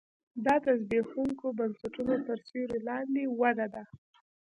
[0.45, 3.83] دا د زبېښونکو بنسټونو تر سیوري لاندې وده ده